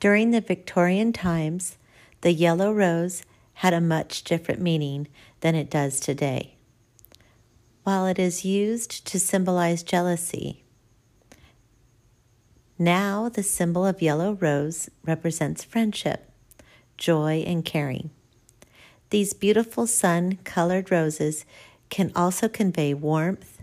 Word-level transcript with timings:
During 0.00 0.30
the 0.30 0.40
Victorian 0.40 1.12
times, 1.12 1.76
the 2.22 2.32
yellow 2.32 2.72
rose 2.72 3.22
had 3.52 3.74
a 3.74 3.82
much 3.82 4.24
different 4.24 4.58
meaning 4.58 5.08
than 5.40 5.54
it 5.54 5.68
does 5.68 6.00
today. 6.00 6.54
While 7.84 8.06
it 8.06 8.18
is 8.18 8.42
used 8.42 9.06
to 9.06 9.20
symbolize 9.20 9.82
jealousy, 9.82 10.64
now 12.78 13.28
the 13.28 13.42
symbol 13.42 13.84
of 13.84 14.00
yellow 14.00 14.38
rose 14.40 14.88
represents 15.04 15.64
friendship, 15.64 16.30
joy, 16.96 17.44
and 17.46 17.62
caring. 17.62 18.08
These 19.10 19.34
beautiful 19.34 19.86
sun 19.86 20.38
colored 20.44 20.90
roses 20.90 21.44
can 21.90 22.10
also 22.16 22.48
convey 22.48 22.94
warmth, 22.94 23.58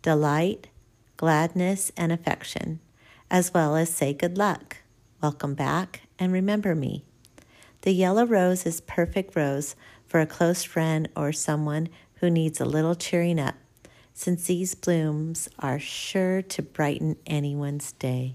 delight, 0.00 0.68
gladness, 1.18 1.92
and 1.98 2.12
affection, 2.12 2.80
as 3.30 3.52
well 3.52 3.76
as 3.76 3.92
say 3.92 4.14
good 4.14 4.38
luck, 4.38 4.78
welcome 5.22 5.54
back, 5.54 6.00
and 6.18 6.32
remember 6.32 6.74
me. 6.74 7.04
The 7.82 7.92
yellow 7.92 8.26
rose 8.26 8.66
is 8.66 8.80
perfect 8.80 9.36
rose 9.36 9.76
for 10.04 10.18
a 10.20 10.26
close 10.26 10.64
friend 10.64 11.08
or 11.14 11.32
someone 11.32 11.88
who 12.14 12.28
needs 12.28 12.60
a 12.60 12.64
little 12.64 12.96
cheering 12.96 13.38
up, 13.38 13.54
since 14.12 14.46
these 14.46 14.74
blooms 14.74 15.48
are 15.60 15.78
sure 15.78 16.42
to 16.42 16.60
brighten 16.60 17.16
anyone's 17.24 17.92
day. 17.92 18.34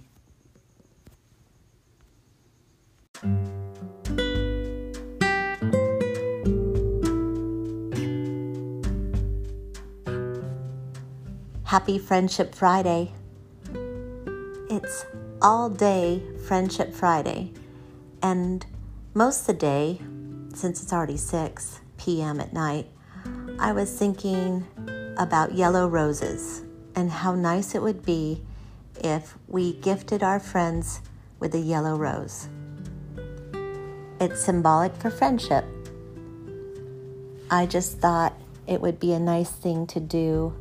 Happy 11.65 11.99
Friendship 11.99 12.55
Friday. 12.55 13.11
It's 14.77 15.07
all 15.41 15.71
day 15.71 16.21
Friendship 16.45 16.93
Friday, 16.93 17.51
and 18.21 18.63
most 19.15 19.41
of 19.41 19.47
the 19.47 19.53
day, 19.55 19.99
since 20.53 20.83
it's 20.83 20.93
already 20.93 21.17
6 21.17 21.79
p.m. 21.97 22.39
at 22.39 22.53
night, 22.53 22.85
I 23.57 23.71
was 23.71 23.91
thinking 23.97 24.67
about 25.17 25.55
yellow 25.55 25.87
roses 25.87 26.61
and 26.95 27.09
how 27.09 27.33
nice 27.33 27.73
it 27.73 27.81
would 27.81 28.05
be 28.05 28.43
if 29.03 29.35
we 29.47 29.73
gifted 29.73 30.21
our 30.21 30.39
friends 30.39 31.01
with 31.39 31.55
a 31.55 31.59
yellow 31.59 31.97
rose. 31.97 32.47
It's 34.21 34.39
symbolic 34.39 34.95
for 34.97 35.09
friendship. 35.09 35.65
I 37.49 37.65
just 37.65 37.97
thought 37.97 38.39
it 38.67 38.79
would 38.79 38.99
be 38.99 39.13
a 39.13 39.19
nice 39.19 39.49
thing 39.49 39.87
to 39.87 39.99
do 39.99 40.53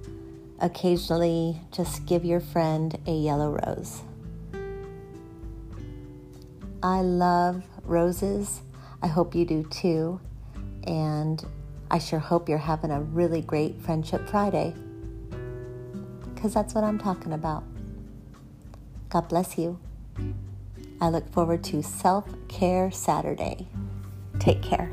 occasionally, 0.61 1.61
just 1.73 2.07
give 2.07 2.25
your 2.25 2.41
friend 2.41 2.99
a 3.07 3.12
yellow 3.12 3.51
rose. 3.51 4.03
I 6.83 7.01
love 7.01 7.65
roses. 7.85 8.61
I 9.03 9.09
hope 9.09 9.35
you 9.35 9.45
do 9.45 9.65
too. 9.65 10.21
And 10.85 11.45
I 11.91 11.98
sure 11.98 12.19
hope 12.19 12.48
you're 12.48 12.59
having 12.59 12.91
a 12.91 13.01
really 13.01 13.41
great 13.41 13.81
Friendship 13.81 14.29
Friday. 14.29 14.75
Because 16.35 16.55
that's 16.55 16.75
what 16.75 16.85
I'm 16.85 16.98
talking 16.98 17.33
about. 17.33 17.65
God 19.09 19.29
bless 19.29 19.57
you. 19.59 19.79
I 21.01 21.09
look 21.09 21.31
forward 21.33 21.63
to 21.65 21.83
Self 21.83 22.25
Care 22.48 22.91
Saturday. 22.91 23.69
Take 24.39 24.63
care. 24.63 24.91